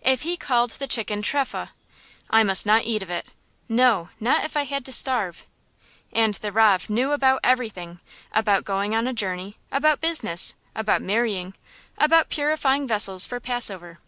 If 0.00 0.22
he 0.22 0.38
called 0.38 0.70
the 0.70 0.86
chicken 0.86 1.20
"trefah" 1.20 1.68
I 2.30 2.42
must 2.44 2.64
not 2.64 2.84
eat 2.86 3.02
of 3.02 3.10
it; 3.10 3.34
no, 3.68 4.08
not 4.18 4.42
if 4.42 4.56
I 4.56 4.62
had 4.64 4.86
to 4.86 4.92
starve. 4.94 5.44
And 6.14 6.32
the 6.36 6.50
rav 6.50 6.88
knew 6.88 7.12
about 7.12 7.40
everything: 7.44 8.00
about 8.32 8.64
going 8.64 8.94
on 8.94 9.06
a 9.06 9.12
journey, 9.12 9.58
about 9.70 10.00
business, 10.00 10.54
about 10.74 11.02
marrying, 11.02 11.52
about 11.98 12.30
purifying 12.30 12.86
vessels 12.88 13.26
for 13.26 13.38
Passover. 13.38 13.98